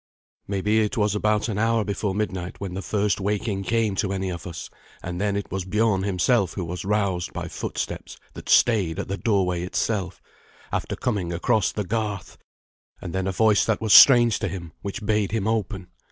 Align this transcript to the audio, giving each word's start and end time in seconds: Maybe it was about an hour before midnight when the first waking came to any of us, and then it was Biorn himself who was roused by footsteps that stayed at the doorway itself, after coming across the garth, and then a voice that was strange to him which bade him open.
Maybe 0.47 0.79
it 0.79 0.97
was 0.97 1.13
about 1.13 1.47
an 1.47 1.59
hour 1.59 1.83
before 1.83 2.15
midnight 2.15 2.59
when 2.59 2.73
the 2.73 2.81
first 2.81 3.21
waking 3.21 3.61
came 3.65 3.93
to 3.97 4.11
any 4.11 4.31
of 4.31 4.47
us, 4.47 4.67
and 5.03 5.21
then 5.21 5.35
it 5.35 5.51
was 5.51 5.63
Biorn 5.63 6.01
himself 6.01 6.53
who 6.53 6.65
was 6.65 6.83
roused 6.83 7.33
by 7.33 7.47
footsteps 7.47 8.17
that 8.33 8.49
stayed 8.49 8.97
at 8.97 9.09
the 9.09 9.17
doorway 9.17 9.61
itself, 9.61 10.19
after 10.71 10.95
coming 10.95 11.31
across 11.31 11.71
the 11.71 11.83
garth, 11.83 12.39
and 12.99 13.13
then 13.13 13.27
a 13.27 13.31
voice 13.31 13.63
that 13.63 13.79
was 13.79 13.93
strange 13.93 14.39
to 14.39 14.47
him 14.47 14.71
which 14.81 15.05
bade 15.05 15.33
him 15.33 15.47
open. 15.47 15.85